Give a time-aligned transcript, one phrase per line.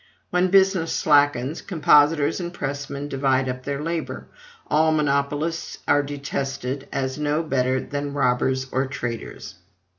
[0.31, 4.25] When business slackens, compositors and pressmen divide up their labor;
[4.65, 9.57] all monopolists are detested as no better than robbers or traitors.